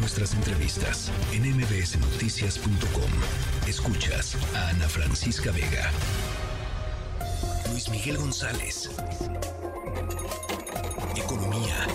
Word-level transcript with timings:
nuestras 0.00 0.34
entrevistas 0.34 1.12
en 1.32 1.42
mbsnoticias.com. 1.42 3.10
Escuchas 3.68 4.34
a 4.56 4.70
Ana 4.70 4.88
Francisca 4.88 5.52
Vega. 5.52 5.90
Luis 7.70 7.90
Miguel 7.90 8.16
González. 8.16 8.90
Economía. 11.16 11.86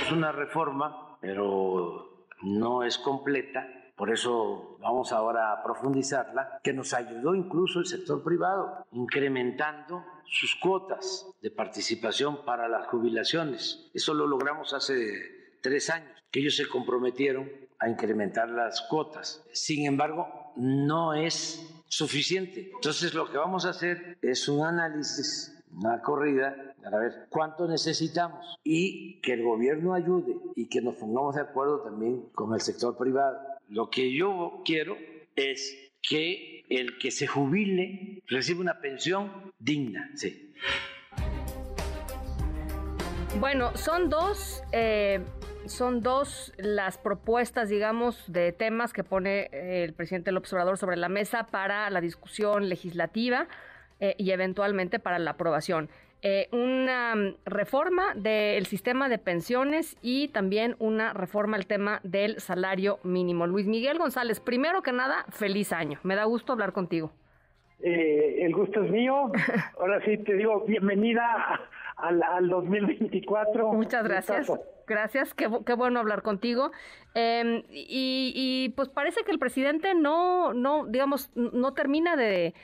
Es 0.00 0.12
una 0.12 0.30
reforma, 0.30 1.18
pero 1.20 2.26
no 2.42 2.84
es 2.84 2.98
completa 2.98 3.66
por 4.02 4.10
eso 4.10 4.78
vamos 4.80 5.12
ahora 5.12 5.52
a 5.52 5.62
profundizarla, 5.62 6.58
que 6.64 6.72
nos 6.72 6.92
ayudó 6.92 7.36
incluso 7.36 7.78
el 7.78 7.86
sector 7.86 8.24
privado, 8.24 8.84
incrementando 8.90 10.04
sus 10.24 10.56
cuotas 10.56 11.28
de 11.40 11.52
participación 11.52 12.44
para 12.44 12.66
las 12.66 12.88
jubilaciones. 12.88 13.88
Eso 13.94 14.12
lo 14.12 14.26
logramos 14.26 14.74
hace 14.74 15.54
tres 15.60 15.88
años, 15.88 16.10
que 16.32 16.40
ellos 16.40 16.56
se 16.56 16.66
comprometieron 16.66 17.48
a 17.78 17.88
incrementar 17.88 18.48
las 18.48 18.80
cuotas. 18.90 19.44
Sin 19.52 19.86
embargo, 19.86 20.52
no 20.56 21.14
es 21.14 21.64
suficiente. 21.86 22.72
Entonces 22.74 23.14
lo 23.14 23.30
que 23.30 23.38
vamos 23.38 23.66
a 23.66 23.70
hacer 23.70 24.18
es 24.20 24.48
un 24.48 24.66
análisis, 24.66 25.56
una 25.72 26.02
corrida 26.02 26.74
para 26.82 26.98
ver 26.98 27.26
cuánto 27.30 27.68
necesitamos 27.68 28.58
y 28.64 29.20
que 29.20 29.34
el 29.34 29.44
gobierno 29.44 29.94
ayude 29.94 30.36
y 30.56 30.68
que 30.68 30.82
nos 30.82 30.96
pongamos 30.96 31.36
de 31.36 31.42
acuerdo 31.42 31.82
también 31.82 32.30
con 32.34 32.52
el 32.52 32.60
sector 32.60 32.96
privado 32.98 33.51
lo 33.72 33.88
que 33.88 34.12
yo 34.12 34.60
quiero 34.66 34.98
es 35.34 35.90
que 36.02 36.64
el 36.68 36.98
que 36.98 37.10
se 37.10 37.26
jubile 37.26 38.22
reciba 38.26 38.60
una 38.60 38.80
pensión 38.80 39.52
digna, 39.58 40.10
sí. 40.14 40.54
Bueno, 43.40 43.74
son 43.74 44.10
dos, 44.10 44.62
eh, 44.72 45.20
son 45.64 46.02
dos 46.02 46.52
las 46.58 46.98
propuestas, 46.98 47.70
digamos, 47.70 48.30
de 48.30 48.52
temas 48.52 48.92
que 48.92 49.04
pone 49.04 49.48
eh, 49.52 49.84
el 49.84 49.94
presidente 49.94 50.32
López 50.32 50.52
Obrador 50.52 50.76
sobre 50.76 50.98
la 50.98 51.08
mesa 51.08 51.46
para 51.46 51.88
la 51.88 52.02
discusión 52.02 52.68
legislativa 52.68 53.48
eh, 54.00 54.14
y 54.18 54.32
eventualmente 54.32 54.98
para 54.98 55.18
la 55.18 55.30
aprobación. 55.30 55.88
Eh, 56.24 56.48
una 56.52 57.16
mm, 57.16 57.34
reforma 57.46 58.14
del 58.14 58.66
sistema 58.66 59.08
de 59.08 59.18
pensiones 59.18 59.96
y 60.02 60.28
también 60.28 60.76
una 60.78 61.12
reforma 61.12 61.56
al 61.56 61.66
tema 61.66 62.00
del 62.04 62.38
salario 62.38 63.00
mínimo. 63.02 63.48
Luis 63.48 63.66
Miguel 63.66 63.98
González, 63.98 64.38
primero 64.38 64.82
que 64.82 64.92
nada, 64.92 65.24
feliz 65.30 65.72
año. 65.72 65.98
Me 66.04 66.14
da 66.14 66.22
gusto 66.24 66.52
hablar 66.52 66.72
contigo. 66.72 67.12
Eh, 67.80 68.44
el 68.44 68.54
gusto 68.54 68.84
es 68.84 68.90
mío. 68.92 69.32
Ahora 69.80 70.00
sí 70.04 70.16
te 70.18 70.34
digo 70.34 70.64
bienvenida 70.64 71.60
al, 71.96 72.22
al 72.22 72.48
2024. 72.48 73.72
Muchas 73.72 74.04
gracias. 74.04 74.52
Gracias, 74.86 75.34
qué, 75.34 75.48
qué, 75.66 75.74
bueno 75.74 75.98
hablar 75.98 76.22
contigo. 76.22 76.70
Eh, 77.16 77.64
y, 77.68 78.32
y 78.36 78.68
pues 78.76 78.88
parece 78.90 79.24
que 79.24 79.32
el 79.32 79.40
presidente 79.40 79.94
no, 79.94 80.54
no, 80.54 80.86
digamos, 80.86 81.32
no 81.34 81.74
termina 81.74 82.14
de 82.14 82.54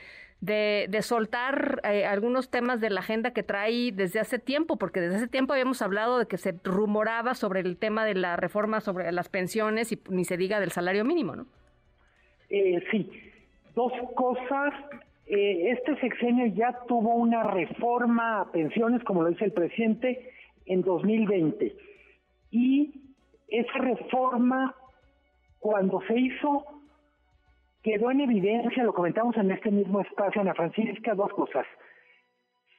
de, 0.41 1.01
soltar 1.03 1.81
eh, 1.85 2.05
algunos 2.07 2.51
temas 2.51 2.81
de 2.81 2.91
la 2.91 3.01
agenda 3.01 3.33
que 3.33 3.43
trae 3.43 3.91
desde 3.93 4.21
hace 4.21 4.39
tiempo, 4.39 4.77
porque 4.77 5.01
desde 5.01 5.17
hace 5.17 5.29
tiempo 5.29 5.53
habíamos 5.53 5.83
hablado 5.83 6.19
de 6.19 6.27
que 6.27 6.37
se 6.37 6.55
rumoraba 6.63 7.35
sobre 7.35 7.61
el 7.61 7.77
tema 7.77 8.05
de 8.05 8.15
la 8.15 8.37
reforma 8.37 8.81
sobre 8.81 9.11
las 9.13 9.29
pensiones 9.29 9.93
y 9.93 10.01
ni 10.09 10.25
se 10.25 10.37
diga 10.37 10.61
del 10.61 10.71
salario 10.71 11.05
mínimo, 11.05 11.35
¿no? 11.35 11.47
Eh, 12.51 12.83
sí, 12.91 13.11
dos 13.75 13.93
cosas. 14.15 14.73
Eh, 15.27 15.73
este 15.73 16.01
sexenio 16.01 16.47
ya 16.47 16.73
tuvo 16.87 17.15
una 17.15 17.43
reforma 17.43 18.41
a 18.41 18.51
pensiones, 18.51 19.03
como 19.05 19.23
lo 19.23 19.29
dice 19.29 19.45
el 19.45 19.53
presidente, 19.53 20.31
en 20.67 20.83
2020. 20.83 21.77
Y 22.51 22.95
esa 23.49 23.79
reforma, 23.79 24.75
cuando 25.59 26.01
se 26.07 26.19
hizo, 26.19 26.78
quedó 27.83 28.11
en 28.11 28.21
evidencia, 28.21 28.83
lo 28.85 28.93
comentamos 28.93 29.37
en 29.37 29.51
este 29.51 29.71
mismo 29.71 30.01
espacio, 30.01 30.41
Ana 30.41 30.55
Francisca, 30.55 31.15
dos 31.15 31.33
cosas. 31.33 31.67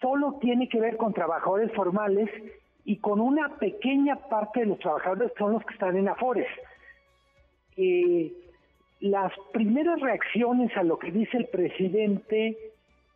Solo 0.01 0.37
tiene 0.41 0.69
que 0.69 0.79
ver 0.79 0.97
con 0.97 1.13
trabajadores 1.13 1.71
formales 1.73 2.29
y 2.85 2.97
con 2.97 3.19
una 3.19 3.57
pequeña 3.57 4.15
parte 4.15 4.61
de 4.61 4.67
los 4.67 4.79
trabajadores 4.79 5.31
son 5.37 5.53
los 5.53 5.65
que 5.65 5.73
están 5.73 5.97
en 5.97 6.07
Afores. 6.07 6.47
Eh, 7.75 8.31
las 8.99 9.31
primeras 9.53 9.99
reacciones 10.01 10.75
a 10.75 10.83
lo 10.83 10.99
que 10.99 11.11
dice 11.11 11.37
el 11.37 11.47
presidente, 11.47 12.57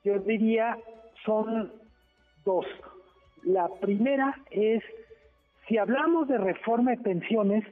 yo 0.04 0.20
diría, 0.20 0.78
son 1.26 1.74
dos. 2.46 2.66
La 3.44 3.68
primera 3.82 4.38
es, 4.52 4.82
si 5.68 5.78
hablamos 5.78 6.28
de 6.28 6.38
reforma 6.38 6.92
de 6.92 6.98
pensiones, 6.98 7.66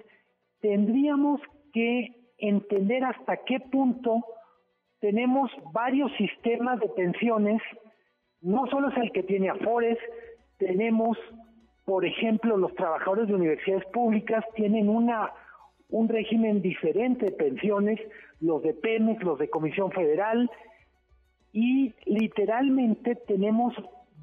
tendríamos 0.59 1.41
que 1.73 2.20
entender 2.41 3.03
hasta 3.03 3.37
qué 3.37 3.59
punto 3.59 4.25
tenemos 4.99 5.49
varios 5.71 6.11
sistemas 6.17 6.79
de 6.79 6.89
pensiones, 6.89 7.61
no 8.41 8.67
solo 8.67 8.89
es 8.89 8.97
el 8.97 9.11
que 9.11 9.23
tiene 9.23 9.49
Afores, 9.49 9.97
tenemos, 10.57 11.17
por 11.85 12.05
ejemplo, 12.05 12.57
los 12.57 12.75
trabajadores 12.75 13.27
de 13.27 13.35
universidades 13.35 13.85
públicas 13.85 14.43
tienen 14.55 14.89
una 14.89 15.31
un 15.91 16.07
régimen 16.07 16.61
diferente 16.61 17.25
de 17.25 17.31
pensiones, 17.33 17.99
los 18.39 18.63
de 18.63 18.73
Pemex, 18.73 19.21
los 19.23 19.37
de 19.37 19.49
Comisión 19.49 19.91
Federal, 19.91 20.49
y 21.53 21.93
literalmente 22.05 23.15
tenemos 23.15 23.73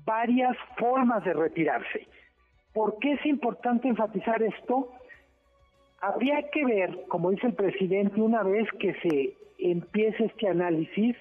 varias 0.05 0.57
formas 0.79 1.23
de 1.25 1.35
retirarse. 1.35 2.09
¿Por 2.73 2.99
qué 2.99 3.13
es 3.13 3.27
importante 3.27 3.87
enfatizar 3.87 4.43
esto? 4.43 4.93
Habría 6.01 6.49
que 6.51 6.65
ver, 6.65 7.07
como 7.09 7.31
dice 7.31 7.49
el 7.49 7.55
presidente, 7.55 8.21
una 8.21 8.43
vez 8.43 8.69
que 8.79 8.95
se 8.95 9.35
empiece 9.59 10.27
este 10.27 10.49
análisis, 10.49 11.17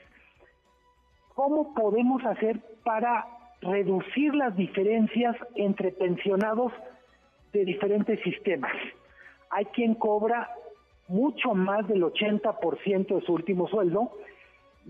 cómo 1.33 1.73
podemos 1.73 2.23
hacer 2.25 2.59
para 2.83 3.25
reducir 3.61 4.35
las 4.35 4.55
diferencias 4.55 5.35
entre 5.55 5.91
pensionados 5.91 6.71
de 7.53 7.65
diferentes 7.65 8.21
sistemas. 8.21 8.71
Hay 9.49 9.65
quien 9.65 9.95
cobra 9.95 10.51
mucho 11.07 11.53
más 11.53 11.87
del 11.87 12.03
80% 12.03 13.15
de 13.15 13.21
su 13.25 13.33
último 13.33 13.67
sueldo 13.67 14.11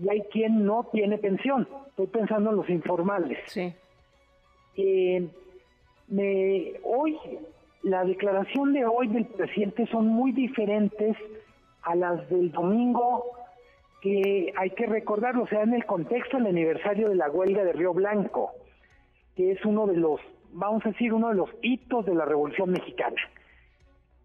y 0.02 0.08
hay 0.10 0.22
quien 0.32 0.64
no 0.64 0.84
tiene 0.92 1.18
pensión. 1.18 1.66
Estoy 1.88 2.08
pensando 2.08 2.50
en 2.50 2.56
los 2.56 2.68
informales. 2.68 3.38
Sí. 3.46 3.72
Eh, 4.76 5.28
me, 6.08 6.72
hoy 6.84 7.16
la 7.82 8.04
declaración 8.04 8.72
de 8.72 8.84
hoy 8.84 9.08
del 9.08 9.26
presidente 9.26 9.86
son 9.86 10.08
muy 10.08 10.32
diferentes 10.32 11.16
a 11.82 11.94
las 11.94 12.28
del 12.28 12.50
domingo 12.50 13.24
que 14.00 14.52
hay 14.56 14.70
que 14.70 14.86
recordarlo, 14.86 15.44
o 15.44 15.48
sea, 15.48 15.62
en 15.62 15.74
el 15.74 15.84
contexto 15.84 16.36
del 16.36 16.46
aniversario 16.46 17.08
de 17.08 17.16
la 17.16 17.30
huelga 17.30 17.64
de 17.64 17.72
Río 17.72 17.92
Blanco, 17.92 18.52
que 19.34 19.52
es 19.52 19.64
uno 19.64 19.86
de 19.86 19.96
los, 19.96 20.20
vamos 20.52 20.84
a 20.84 20.90
decir, 20.90 21.12
uno 21.12 21.28
de 21.28 21.34
los 21.34 21.50
hitos 21.62 22.06
de 22.06 22.14
la 22.14 22.24
Revolución 22.24 22.70
Mexicana. 22.70 23.16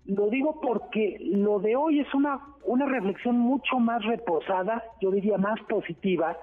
Lo 0.06 0.28
digo 0.28 0.60
porque 0.62 1.18
lo 1.22 1.60
de 1.60 1.76
hoy 1.76 2.02
es 2.02 2.14
una, 2.14 2.40
una 2.66 2.86
reflexión 2.86 3.40
mucho 3.40 3.80
más 3.80 4.04
reposada, 4.04 4.84
yo 5.02 5.12
diría 5.12 5.38
más 5.38 5.60
positiva. 5.62 6.38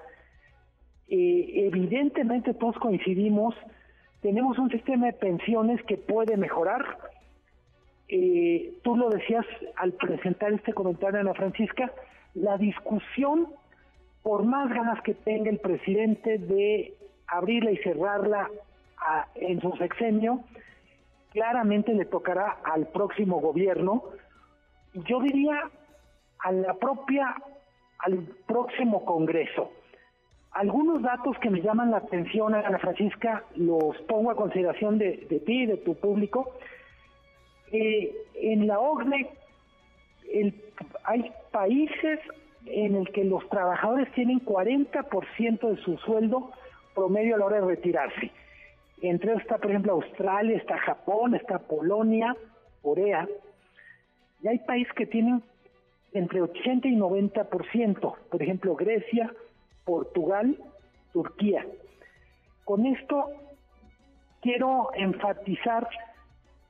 Eh, 1.07 1.67
evidentemente 1.67 2.53
todos 2.53 2.75
coincidimos 2.77 3.53
tenemos 4.21 4.57
un 4.59 4.69
sistema 4.69 5.07
de 5.07 5.13
pensiones 5.13 5.81
que 5.83 5.97
puede 5.97 6.37
mejorar. 6.37 6.97
Eh, 8.07 8.73
tú 8.83 8.95
lo 8.95 9.09
decías 9.09 9.45
al 9.77 9.93
presentar 9.93 10.53
este 10.53 10.73
comentario, 10.73 11.19
Ana 11.19 11.33
Francisca, 11.33 11.91
la 12.35 12.57
discusión, 12.57 13.47
por 14.21 14.43
más 14.43 14.69
ganas 14.69 15.01
que 15.01 15.13
tenga 15.13 15.49
el 15.49 15.59
presidente 15.59 16.37
de 16.37 16.93
abrirla 17.27 17.71
y 17.71 17.77
cerrarla 17.77 18.49
en 19.35 19.59
su 19.61 19.71
sexenio, 19.77 20.41
claramente 21.31 21.93
le 21.93 22.05
tocará 22.05 22.57
al 22.63 22.87
próximo 22.87 23.39
gobierno, 23.39 24.03
yo 24.93 25.21
diría 25.21 25.71
a 26.39 26.51
la 26.51 26.75
propia, 26.75 27.35
al 27.99 28.19
próximo 28.45 29.03
Congreso. 29.05 29.71
Algunos 30.51 31.01
datos 31.01 31.37
que 31.39 31.49
me 31.49 31.61
llaman 31.61 31.91
la 31.91 31.97
atención, 31.97 32.53
Ana 32.53 32.77
Francisca, 32.79 33.43
los 33.55 33.97
pongo 34.01 34.31
a 34.31 34.35
consideración 34.35 34.97
de, 34.97 35.13
ti 35.45 35.63
y 35.63 35.65
de 35.65 35.77
tu 35.77 35.95
público. 35.95 36.53
Eh, 37.71 38.13
en 38.35 38.67
la 38.67 38.79
OCDE 38.79 39.29
hay 41.05 41.31
países 41.51 42.19
en 42.65 42.95
el 42.95 43.09
que 43.11 43.23
los 43.23 43.47
trabajadores 43.49 44.11
tienen 44.13 44.39
40% 44.41 45.69
de 45.69 45.81
su 45.83 45.97
sueldo 45.99 46.51
promedio 46.93 47.35
a 47.35 47.39
la 47.39 47.45
hora 47.45 47.61
de 47.61 47.67
retirarse. 47.67 48.31
Entre 49.01 49.31
ellos 49.31 49.41
está, 49.41 49.57
por 49.57 49.71
ejemplo, 49.71 49.93
Australia, 49.93 50.57
está 50.57 50.77
Japón, 50.77 51.33
está 51.33 51.59
Polonia, 51.59 52.35
Corea. 52.81 53.27
Y 54.43 54.47
hay 54.47 54.59
países 54.59 54.93
que 54.93 55.05
tienen 55.05 55.41
entre 56.13 56.41
80 56.41 56.87
y 56.87 56.95
90%, 56.95 58.15
por 58.29 58.43
ejemplo, 58.43 58.75
Grecia, 58.75 59.33
Portugal, 59.91 60.57
Turquía. 61.11 61.65
Con 62.63 62.85
esto 62.85 63.25
quiero 64.39 64.89
enfatizar 64.93 65.85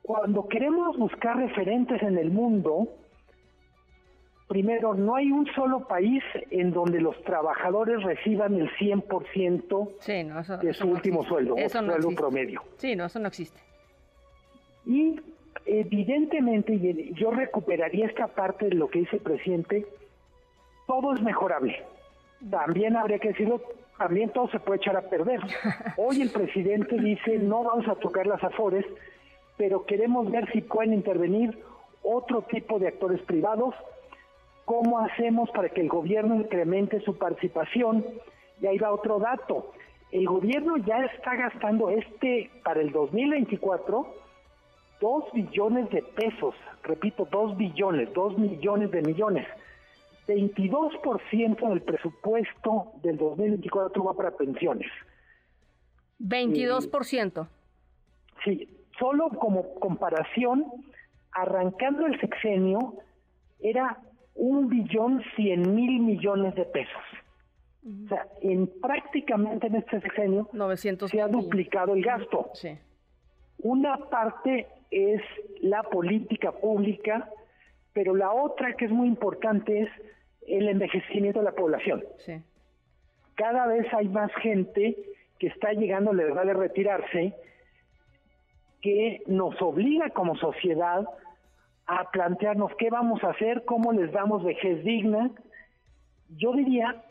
cuando 0.02 0.48
queremos 0.48 0.98
buscar 0.98 1.36
referentes 1.36 2.02
en 2.02 2.18
el 2.18 2.32
mundo, 2.32 2.88
primero, 4.48 4.94
no 4.94 5.14
hay 5.14 5.30
un 5.30 5.46
solo 5.54 5.86
país 5.86 6.24
en 6.50 6.72
donde 6.72 7.00
los 7.00 7.16
trabajadores 7.22 8.02
reciban 8.02 8.54
el 8.54 8.68
100% 8.72 10.60
de 10.60 10.74
su 10.74 10.88
último 10.88 11.22
sueldo, 11.22 11.54
o 11.54 11.68
sueldo 11.68 12.10
promedio. 12.16 12.60
Sí, 12.78 12.96
no, 12.96 13.04
eso 13.04 13.20
no 13.20 13.28
existe. 13.28 13.60
Y 14.84 15.20
evidentemente, 15.64 16.76
yo 17.14 17.30
recuperaría 17.30 18.06
esta 18.06 18.26
parte 18.26 18.64
de 18.64 18.74
lo 18.74 18.88
que 18.88 18.98
dice 18.98 19.14
el 19.18 19.22
presidente, 19.22 19.86
todo 20.88 21.14
es 21.14 21.22
mejorable. 21.22 21.84
También 22.50 22.96
habría 22.96 23.18
que 23.18 23.28
decirlo, 23.28 23.60
también 23.98 24.30
todo 24.30 24.48
se 24.48 24.60
puede 24.60 24.78
echar 24.78 24.96
a 24.96 25.08
perder. 25.08 25.40
Hoy 25.96 26.22
el 26.22 26.30
presidente 26.30 26.98
dice, 26.98 27.38
no 27.38 27.64
vamos 27.64 27.88
a 27.88 27.94
tocar 27.96 28.26
las 28.26 28.42
afores, 28.42 28.84
pero 29.56 29.84
queremos 29.84 30.30
ver 30.30 30.50
si 30.52 30.60
pueden 30.60 30.94
intervenir 30.94 31.58
otro 32.02 32.42
tipo 32.42 32.78
de 32.78 32.88
actores 32.88 33.20
privados, 33.22 33.74
cómo 34.64 34.98
hacemos 35.00 35.50
para 35.50 35.68
que 35.68 35.80
el 35.80 35.88
gobierno 35.88 36.34
incremente 36.34 37.00
su 37.00 37.16
participación. 37.16 38.04
Y 38.60 38.66
ahí 38.66 38.78
va 38.78 38.92
otro 38.92 39.18
dato. 39.18 39.72
El 40.10 40.26
gobierno 40.26 40.76
ya 40.78 41.04
está 41.04 41.34
gastando 41.36 41.90
este 41.90 42.50
para 42.62 42.80
el 42.80 42.92
2024 42.92 44.22
dos 45.02 45.24
billones 45.34 45.90
de 45.90 46.00
pesos, 46.00 46.54
repito, 46.84 47.28
dos 47.30 47.56
billones, 47.56 48.10
dos 48.14 48.38
millones 48.38 48.90
de 48.92 49.02
millones. 49.02 49.46
22% 50.26 51.68
del 51.68 51.82
presupuesto 51.82 52.92
del 53.02 53.16
2024 53.16 54.04
va 54.04 54.14
para 54.14 54.30
pensiones. 54.32 54.90
22%. 56.20 57.48
sí, 58.44 58.68
solo 58.98 59.28
como 59.30 59.74
comparación, 59.74 60.64
arrancando 61.32 62.06
el 62.06 62.20
sexenio, 62.20 62.94
era 63.60 63.98
un 64.34 64.68
billón 64.68 65.22
cien 65.36 65.74
mil 65.74 66.00
millones 66.00 66.54
de 66.54 66.64
pesos. 66.64 67.02
O 67.84 68.08
sea, 68.08 68.28
en 68.40 68.68
prácticamente 68.80 69.66
en 69.66 69.74
este 69.74 70.00
sexenio 70.00 70.48
900 70.52 71.10
se 71.10 71.20
ha 71.20 71.26
duplicado 71.26 71.94
el 71.94 72.04
gasto. 72.04 72.50
Sí. 72.54 72.78
Una 73.58 73.96
parte 73.96 74.68
es 74.90 75.20
la 75.60 75.82
política 75.82 76.52
pública, 76.52 77.28
pero 77.92 78.14
la 78.14 78.32
otra 78.32 78.74
que 78.74 78.84
es 78.84 78.90
muy 78.92 79.08
importante 79.08 79.82
es 79.82 79.88
el 80.46 80.68
envejecimiento 80.68 81.40
de 81.40 81.44
la 81.44 81.52
población. 81.52 82.04
Sí. 82.24 82.42
Cada 83.34 83.66
vez 83.66 83.86
hay 83.94 84.08
más 84.08 84.32
gente 84.36 84.96
que 85.38 85.46
está 85.48 85.72
llegando 85.72 86.12
edad 86.12 86.44
de 86.44 86.54
retirarse 86.54 87.34
que 88.80 89.22
nos 89.26 89.60
obliga 89.62 90.10
como 90.10 90.36
sociedad 90.36 91.06
a 91.86 92.10
plantearnos 92.10 92.72
qué 92.78 92.90
vamos 92.90 93.22
a 93.24 93.30
hacer, 93.30 93.64
cómo 93.64 93.92
les 93.92 94.12
damos 94.12 94.44
vejez 94.44 94.84
digna. 94.84 95.30
Yo 96.36 96.52
diría, 96.52 97.02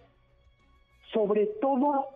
sobre 1.14 1.48
todo, 1.62 2.08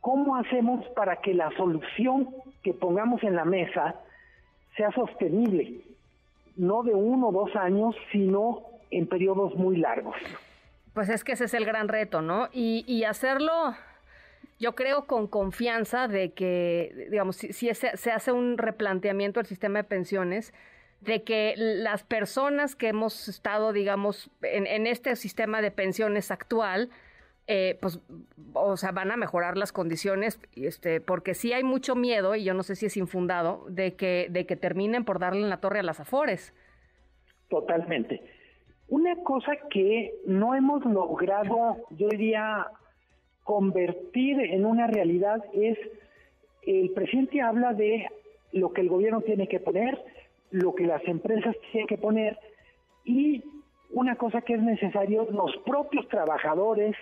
cómo 0.00 0.36
hacemos 0.36 0.86
para 0.90 1.16
que 1.16 1.34
la 1.34 1.50
solución 1.56 2.28
que 2.62 2.74
pongamos 2.74 3.22
en 3.22 3.36
la 3.36 3.44
mesa 3.44 3.96
sea 4.76 4.90
sostenible, 4.92 5.80
no 6.56 6.82
de 6.82 6.94
uno 6.94 7.28
o 7.28 7.32
dos 7.32 7.54
años, 7.56 7.94
sino 8.12 8.69
en 8.90 9.06
periodos 9.06 9.54
muy 9.54 9.76
largos. 9.76 10.16
Pues 10.92 11.08
es 11.08 11.24
que 11.24 11.32
ese 11.32 11.44
es 11.44 11.54
el 11.54 11.64
gran 11.64 11.88
reto, 11.88 12.20
¿no? 12.20 12.48
Y, 12.52 12.84
y 12.86 13.04
hacerlo 13.04 13.74
yo 14.60 14.74
creo 14.74 15.06
con 15.06 15.26
confianza 15.26 16.06
de 16.06 16.32
que, 16.32 17.06
digamos, 17.10 17.36
si, 17.36 17.74
se, 17.74 18.10
hace 18.12 18.30
un 18.30 18.58
replanteamiento 18.58 19.40
del 19.40 19.46
sistema 19.46 19.78
de 19.78 19.84
pensiones, 19.84 20.52
de 21.00 21.24
que 21.24 21.54
las 21.56 22.04
personas 22.04 22.76
que 22.76 22.88
hemos 22.88 23.26
estado, 23.26 23.72
digamos, 23.72 24.30
en, 24.42 24.86
este 24.86 25.16
sistema 25.16 25.62
de 25.62 25.70
pensiones 25.70 26.30
actual, 26.30 26.90
eh, 27.46 27.78
pues, 27.80 28.00
o 28.52 28.76
sea, 28.76 28.92
van 28.92 29.10
a 29.10 29.16
mejorar 29.16 29.56
las 29.56 29.72
condiciones, 29.72 30.38
este, 30.54 31.00
porque 31.00 31.32
sí 31.32 31.54
hay 31.54 31.64
mucho 31.64 31.94
miedo, 31.94 32.34
y 32.34 32.44
yo 32.44 32.52
no 32.52 32.62
sé 32.62 32.76
si 32.76 32.84
es 32.84 32.98
infundado, 32.98 33.64
de 33.70 33.94
que, 33.94 34.26
de 34.28 34.44
que 34.44 34.56
terminen 34.56 35.06
por 35.06 35.20
darle 35.20 35.40
en 35.40 35.48
la 35.48 35.60
torre 35.62 35.78
a 35.78 35.84
las 35.84 36.00
afores. 36.00 36.52
Totalmente. 37.48 38.22
Una 38.90 39.14
cosa 39.22 39.52
que 39.70 40.14
no 40.26 40.56
hemos 40.56 40.84
logrado, 40.84 41.76
yo 41.90 42.08
diría, 42.08 42.66
convertir 43.44 44.40
en 44.40 44.66
una 44.66 44.88
realidad 44.88 45.44
es, 45.52 45.78
el 46.66 46.90
presidente 46.90 47.40
habla 47.40 47.72
de 47.72 48.08
lo 48.52 48.72
que 48.72 48.80
el 48.80 48.88
gobierno 48.88 49.20
tiene 49.20 49.46
que 49.46 49.60
poner, 49.60 49.96
lo 50.50 50.74
que 50.74 50.86
las 50.86 51.06
empresas 51.06 51.54
tienen 51.70 51.86
que 51.86 51.98
poner 51.98 52.36
y 53.04 53.44
una 53.90 54.16
cosa 54.16 54.40
que 54.42 54.54
es 54.54 54.62
necesario, 54.62 55.26
los 55.30 55.56
propios 55.58 56.08
trabajadores 56.08 56.96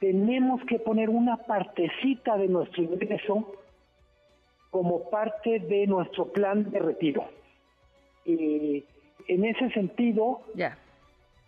tenemos 0.00 0.64
que 0.64 0.80
poner 0.80 1.10
una 1.10 1.36
partecita 1.36 2.36
de 2.36 2.48
nuestro 2.48 2.82
ingreso 2.82 3.52
como 4.70 5.08
parte 5.10 5.60
de 5.60 5.86
nuestro 5.86 6.26
plan 6.32 6.70
de 6.70 6.78
retiro. 6.80 7.24
Eh, 8.24 8.82
en 9.34 9.44
ese 9.44 9.70
sentido, 9.70 10.42
ya 10.54 10.76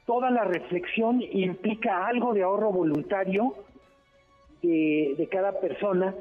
toda 0.06 0.30
la 0.30 0.44
reflexión 0.44 1.22
implica 1.22 2.06
algo 2.06 2.34
de 2.34 2.42
ahorro 2.42 2.72
voluntario 2.72 3.54
de, 4.62 5.28
cada 5.30 5.58
persona. 5.60 6.14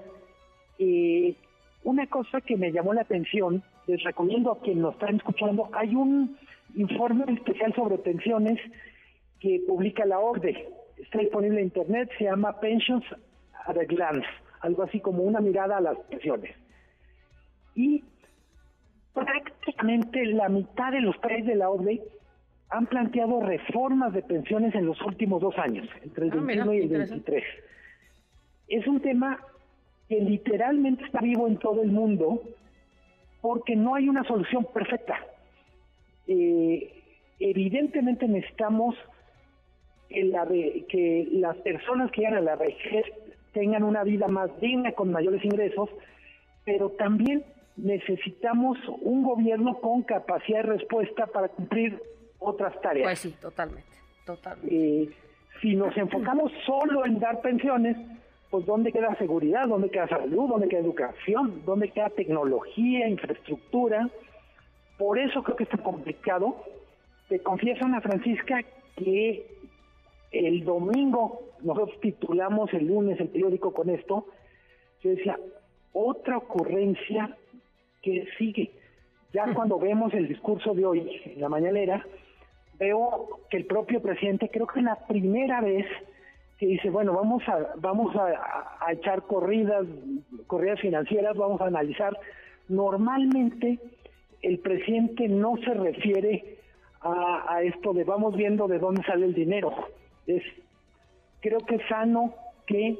Eh, 0.79 1.35
una 1.83 2.07
cosa 2.07 2.41
que 2.41 2.57
me 2.57 2.71
llamó 2.71 2.93
la 2.93 3.01
atención, 3.01 3.63
les 3.87 4.03
recomiendo 4.03 4.51
a 4.51 4.59
quien 4.61 4.81
nos 4.81 4.93
están 4.93 5.15
escuchando, 5.17 5.69
hay 5.73 5.95
un 5.95 6.37
informe 6.75 7.25
especial 7.33 7.73
sobre 7.75 7.97
pensiones 7.97 8.59
que 9.39 9.61
publica 9.67 10.05
la 10.05 10.19
ORDE. 10.19 10.69
Está 10.97 11.19
disponible 11.19 11.59
en 11.59 11.65
internet, 11.65 12.09
se 12.17 12.25
llama 12.25 12.59
Pensions 12.59 13.03
at 13.65 13.77
a 13.77 13.83
Glance, 13.85 14.27
algo 14.61 14.83
así 14.83 14.99
como 14.99 15.23
una 15.23 15.39
mirada 15.39 15.77
a 15.77 15.81
las 15.81 15.97
pensiones. 16.09 16.55
Y 17.75 18.03
prácticamente 19.81 20.25
la 20.27 20.49
mitad 20.49 20.91
de 20.91 21.01
los 21.01 21.17
países 21.17 21.47
de 21.47 21.55
la 21.55 21.69
ORDE 21.69 22.01
han 22.69 22.85
planteado 22.85 23.41
reformas 23.41 24.13
de 24.13 24.21
pensiones 24.21 24.73
en 24.75 24.85
los 24.85 25.01
últimos 25.01 25.41
dos 25.41 25.57
años, 25.57 25.87
entre 26.03 26.25
el 26.25 26.31
21 26.31 26.71
ah, 26.71 26.75
y 26.75 26.79
el 26.81 26.87
23. 26.89 27.43
Es 28.67 28.87
un 28.87 29.01
tema 29.01 29.39
que 30.07 30.21
literalmente 30.21 31.03
está 31.03 31.19
vivo 31.19 31.47
en 31.47 31.57
todo 31.57 31.81
el 31.81 31.91
mundo 31.91 32.41
porque 33.41 33.75
no 33.75 33.95
hay 33.95 34.07
una 34.07 34.23
solución 34.23 34.65
perfecta. 34.73 35.19
Eh, 36.27 37.03
evidentemente 37.39 38.27
necesitamos 38.27 38.95
que, 40.07 40.23
la, 40.25 40.45
que 40.45 41.27
las 41.31 41.57
personas 41.57 42.11
que 42.11 42.21
llegan 42.21 42.35
a 42.35 42.41
la 42.41 42.55
vejez 42.55 43.05
tengan 43.51 43.83
una 43.83 44.03
vida 44.03 44.27
más 44.27 44.49
digna, 44.61 44.91
con 44.93 45.11
mayores 45.11 45.43
ingresos, 45.43 45.89
pero 46.63 46.91
también 46.91 47.43
necesitamos 47.77 48.77
un 49.01 49.23
gobierno 49.23 49.79
con 49.79 50.03
capacidad 50.03 50.59
de 50.63 50.77
respuesta 50.77 51.27
para 51.27 51.49
cumplir 51.49 52.01
otras 52.39 52.79
tareas. 52.81 53.07
Pues 53.07 53.19
sí, 53.19 53.35
totalmente, 53.39 53.89
totalmente. 54.25 55.03
Eh, 55.03 55.09
si 55.61 55.75
nos 55.75 55.95
enfocamos 55.95 56.51
solo 56.65 57.05
en 57.05 57.19
dar 57.19 57.41
pensiones, 57.41 57.97
pues 58.49 58.65
¿dónde 58.65 58.91
queda 58.91 59.15
seguridad? 59.15 59.67
¿Dónde 59.67 59.89
queda 59.89 60.07
salud? 60.07 60.49
¿Dónde 60.49 60.67
queda 60.67 60.81
educación? 60.81 61.61
¿Dónde 61.65 61.89
queda 61.89 62.09
tecnología, 62.09 63.07
infraestructura? 63.07 64.09
Por 64.97 65.19
eso 65.19 65.41
creo 65.43 65.55
que 65.55 65.63
está 65.63 65.77
complicado. 65.77 66.57
Te 67.29 67.39
confieso, 67.39 67.85
Ana 67.85 68.01
Francisca, 68.01 68.61
que 68.97 69.47
el 70.31 70.63
domingo, 70.63 71.41
nosotros 71.61 71.99
titulamos 72.01 72.73
el 72.73 72.87
lunes 72.87 73.19
el 73.19 73.29
periódico 73.29 73.73
con 73.73 73.89
esto, 73.89 74.25
yo 75.01 75.11
decía, 75.11 75.39
otra 75.93 76.37
ocurrencia 76.37 77.37
que 78.01 78.27
sigue. 78.37 78.71
Ya 79.33 79.53
cuando 79.53 79.79
vemos 79.79 80.13
el 80.13 80.27
discurso 80.27 80.73
de 80.73 80.85
hoy 80.85 81.21
en 81.25 81.41
la 81.41 81.49
mañanera, 81.49 82.05
veo 82.77 83.39
que 83.49 83.57
el 83.57 83.65
propio 83.65 84.01
presidente, 84.01 84.49
creo 84.49 84.67
que 84.67 84.79
es 84.79 84.85
la 84.85 85.07
primera 85.07 85.61
vez 85.61 85.85
que 86.57 86.67
dice, 86.67 86.89
bueno, 86.89 87.13
vamos 87.13 87.41
a, 87.47 87.73
vamos 87.77 88.15
a, 88.15 88.91
echar 88.91 89.23
corridas, 89.23 89.85
corridas 90.47 90.79
financieras, 90.79 91.35
vamos 91.35 91.61
a 91.61 91.67
analizar. 91.67 92.17
Normalmente 92.67 93.79
el 94.41 94.59
presidente 94.59 95.27
no 95.27 95.57
se 95.57 95.73
refiere 95.73 96.57
a, 97.01 97.55
a, 97.55 97.63
esto 97.63 97.93
de 97.93 98.03
vamos 98.03 98.35
viendo 98.35 98.67
de 98.67 98.79
dónde 98.79 99.03
sale 99.03 99.25
el 99.25 99.33
dinero. 99.33 99.73
Es, 100.27 100.43
creo 101.39 101.59
que 101.59 101.75
es 101.75 101.87
sano 101.87 102.35
que 102.67 102.95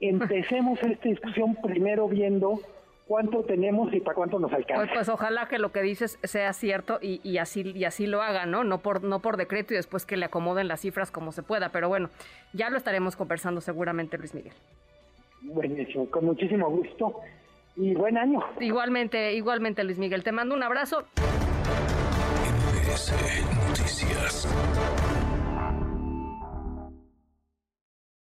empecemos 0.00 0.82
esta 0.82 1.08
discusión 1.08 1.56
primero 1.62 2.08
viendo 2.08 2.60
cuánto 3.06 3.42
tenemos 3.42 3.92
y 3.92 4.00
para 4.00 4.14
cuánto 4.14 4.38
nos 4.38 4.52
alcanza. 4.52 4.82
Pues, 4.82 4.90
pues, 4.94 5.08
ojalá 5.08 5.46
que 5.48 5.58
lo 5.58 5.72
que 5.72 5.82
dices 5.82 6.18
sea 6.22 6.52
cierto 6.52 6.98
y, 7.00 7.20
y, 7.22 7.38
así 7.38 7.62
y 7.74 7.84
así 7.84 8.06
lo 8.06 8.22
hagan, 8.22 8.50
¿no? 8.50 8.64
No 8.64 8.78
por 8.78 9.02
no 9.02 9.20
por 9.20 9.36
decreto 9.36 9.74
y 9.74 9.76
después 9.76 10.06
que 10.06 10.16
le 10.16 10.26
acomoden 10.26 10.68
las 10.68 10.80
cifras 10.80 11.10
como 11.10 11.32
se 11.32 11.42
pueda, 11.42 11.68
pero 11.70 11.88
bueno, 11.88 12.10
ya 12.52 12.70
lo 12.70 12.76
estaremos 12.78 13.16
conversando 13.16 13.60
seguramente, 13.60 14.18
Luis 14.18 14.34
Miguel. 14.34 14.54
Buenísimo, 15.42 16.06
con 16.10 16.24
muchísimo 16.24 16.70
gusto. 16.70 17.20
y 17.76 17.94
buen 17.94 18.16
año. 18.16 18.40
Igualmente, 18.60 19.34
igualmente 19.34 19.82
Luis 19.84 19.98
Miguel, 19.98 20.22
te 20.22 20.32
mando 20.32 20.54
un 20.54 20.62
abrazo. 20.62 21.04
MBS 22.94 23.12
Noticias. 23.68 24.48